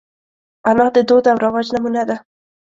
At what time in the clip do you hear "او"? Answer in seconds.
1.31-1.37